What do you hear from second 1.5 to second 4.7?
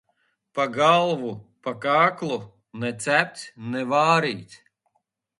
pa kaklu; ne cepts, ne vārīts.